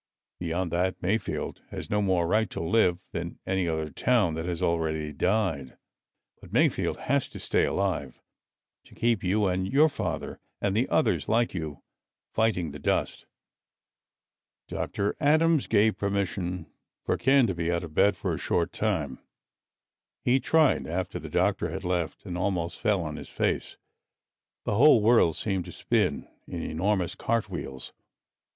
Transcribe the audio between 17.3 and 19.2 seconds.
to be out of bed for a short time.